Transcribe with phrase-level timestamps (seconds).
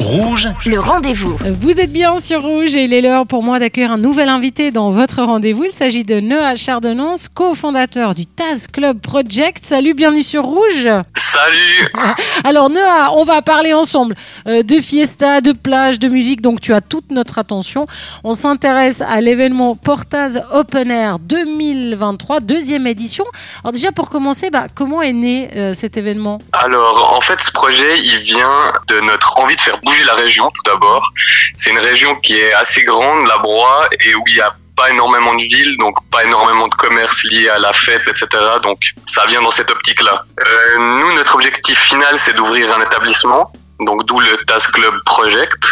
[0.00, 1.36] Rouge, Le rendez-vous.
[1.60, 4.70] Vous êtes bien sur Rouge et il est l'heure pour moi d'accueillir un nouvel invité
[4.70, 5.64] dans votre rendez-vous.
[5.64, 9.62] Il s'agit de Noah Chardonnance, cofondateur du Taz Club Project.
[9.62, 10.88] Salut, bienvenue sur Rouge.
[11.16, 11.88] Salut
[12.44, 14.14] Alors Noah, on va parler ensemble
[14.48, 17.86] euh, de fiesta, de plage, de musique, donc tu as toute notre attention.
[18.24, 23.26] On s'intéresse à l'événement Portaz Open Air 2023, deuxième édition.
[23.62, 26.38] Alors déjà pour commencer, bah, comment est né euh, cet événement?
[26.54, 30.70] Alors, en fait, ce projet, il vient de notre envie de faire la région, tout
[30.70, 31.12] d'abord.
[31.56, 34.90] C'est une région qui est assez grande, la Broye, et où il y a pas
[34.90, 38.26] énormément de villes, donc pas énormément de commerce lié à la fête, etc.
[38.62, 40.24] Donc, ça vient dans cette optique-là.
[40.40, 43.52] Euh, nous, notre objectif final, c'est d'ouvrir un établissement.
[43.80, 45.62] Donc, d'où le TAS Club Project.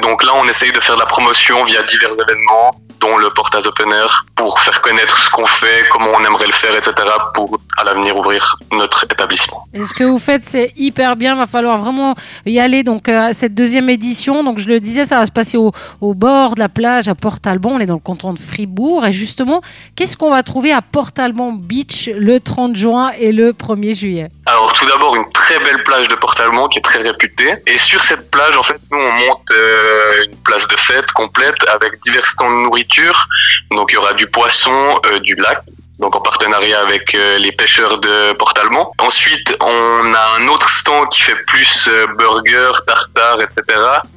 [0.00, 3.66] Donc là, on essaye de faire de la promotion via divers événements, dont le Portaz
[3.66, 6.92] Open Air, pour faire connaître ce qu'on fait, comment on aimerait le faire, etc.
[7.34, 9.66] pour, à l'avenir, ouvrir notre établissement.
[9.74, 11.36] Et ce que vous faites, c'est hyper bien.
[11.36, 12.14] Va falloir vraiment
[12.46, 12.82] y aller.
[12.82, 15.72] Donc, euh, à cette deuxième édition, donc je le disais, ça va se passer au,
[16.00, 17.72] au bord de la plage à Port-Alban.
[17.72, 19.04] On est dans le canton de Fribourg.
[19.04, 19.60] Et justement,
[19.96, 24.30] qu'est-ce qu'on va trouver à Port-Alban Beach le 30 juin et le 1er juillet?
[24.54, 27.56] Alors tout d'abord une très belle plage de Port-Allemand qui est très réputée.
[27.66, 31.56] Et sur cette plage, en fait, nous on monte euh, une place de fête complète
[31.66, 33.26] avec divers stands de nourriture.
[33.72, 35.58] Donc il y aura du poisson, euh, du lac.
[35.98, 38.92] Donc en partenariat avec euh, les pêcheurs de Port-Allemand.
[38.98, 43.62] Ensuite, on a un autre stand qui fait plus euh, burger, tartare, etc.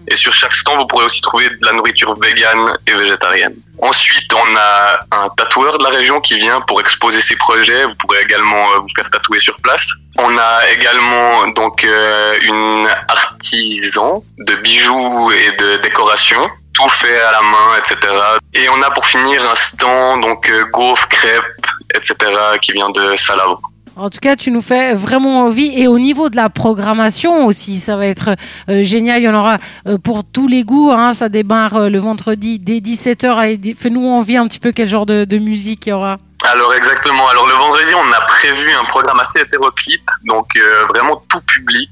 [0.08, 3.56] Et sur chaque stand, vous pourrez aussi trouver de la nourriture végane et végétarienne.
[3.80, 7.86] Ensuite, on a un tatoueur de la région qui vient pour exposer ses projets.
[7.86, 9.88] Vous pourrez également euh, vous faire tatouer sur place.
[10.18, 17.32] On a également donc euh, une artisan de bijoux et de décoration, tout fait à
[17.32, 18.14] la main, etc.
[18.54, 22.16] Et on a pour finir un stand donc euh, gaufres, crêpes, etc.
[22.62, 23.60] qui vient de Salavo.
[23.98, 25.72] En tout cas, tu nous fais vraiment envie.
[25.76, 28.30] Et au niveau de la programmation aussi, ça va être
[28.70, 29.22] euh, génial.
[29.22, 30.92] Il y en aura euh, pour tous les goûts.
[30.92, 31.14] Hein.
[31.14, 33.76] Ça démarre euh, le vendredi dès 17h.
[33.76, 36.18] Fais-nous envie un petit peu quel genre de, de musique il y aura.
[36.44, 37.28] Alors exactement.
[37.28, 41.90] Alors le vendredi, on a prévu un programme assez hétéroclite, donc euh, vraiment tout public.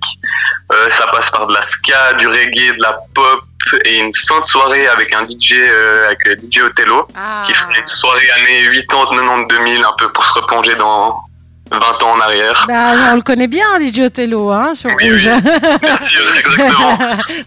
[0.72, 3.44] Euh, ça passe par de la ska, du reggae, de la pop
[3.84, 7.08] et une fin de soirée avec un DJ euh, avec DJ Othello
[7.46, 11.20] qui ferait une soirée années 80, 90, 2000 un peu pour se replonger dans
[11.72, 12.66] 20 ans en arrière.
[12.68, 15.30] Bah, on le connaît bien, DJ Othello, hein, sur Oui, Rouge.
[15.34, 15.78] oui.
[15.82, 16.98] Bien sûr, exactement.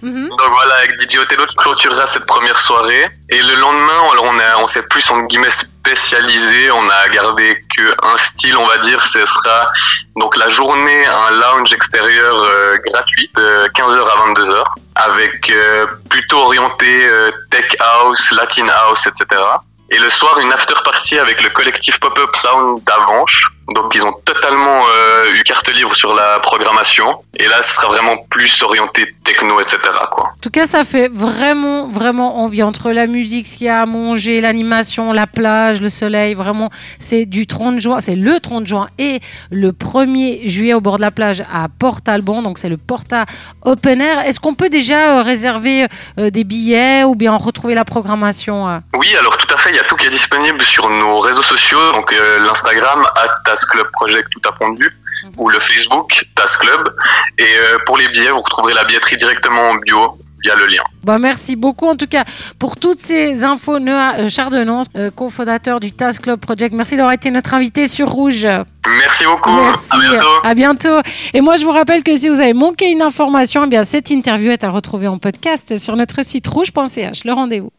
[0.02, 0.28] Mhm.
[0.28, 3.08] Donc voilà, avec DJ Othello qui clôturera cette première soirée.
[3.30, 6.70] Et le lendemain, alors on, a, on s'est plus entre guillemets spécialisé.
[6.72, 9.00] On a gardé que un style, on va dire.
[9.00, 9.70] Ce sera
[10.16, 14.64] donc la journée, un lounge extérieur euh, gratuit de 15h à 22h
[14.96, 19.40] avec euh, plutôt orienté euh, tech house, latin house, etc.
[19.90, 23.46] Et le soir, une after party avec le collectif Pop-Up Sound d'Avanche.
[23.74, 27.22] Donc ils ont totalement euh, eu carte libre sur la programmation.
[27.36, 29.78] Et là, ce sera vraiment plus orienté techno, etc.
[30.10, 30.24] Quoi.
[30.24, 32.62] En tout cas, ça fait vraiment, vraiment envie.
[32.62, 36.70] Entre la musique, ce qu'il y a à manger, l'animation, la plage, le soleil, vraiment,
[36.98, 39.20] c'est du 30 juin, c'est le 30 juin et
[39.50, 42.42] le 1er juillet au bord de la plage à Port-Alban.
[42.42, 43.26] Donc, c'est le Porta
[43.62, 44.20] Open Air.
[44.20, 45.86] Est-ce qu'on peut déjà euh, réserver
[46.18, 48.78] euh, des billets ou bien retrouver la programmation euh?
[48.94, 51.42] Oui, alors tout à fait, il y a tout qui est disponible sur nos réseaux
[51.42, 53.06] sociaux, donc l'Instagram
[53.58, 54.96] TAS Club Project tout à point de vue,
[55.36, 56.94] ou le Facebook TAS Club.
[57.38, 60.82] Et euh, pour les billets, vous retrouverez la billetterie directement en bio via le lien.
[61.02, 62.24] Bah, merci beaucoup en tout cas
[62.58, 63.80] pour toutes ces infos.
[63.80, 66.74] Noah euh, Chardonnance, euh, cofondateur du TAS Club Project.
[66.74, 68.46] Merci d'avoir été notre invité sur Rouge.
[68.86, 69.50] Merci beaucoup.
[69.50, 69.92] Merci.
[69.94, 70.26] À bientôt.
[70.44, 71.00] À bientôt.
[71.34, 74.10] Et moi, je vous rappelle que si vous avez manqué une information, eh bien, cette
[74.10, 77.24] interview est à retrouver en podcast sur notre site rouge.ch.
[77.24, 77.70] Le rendez-vous.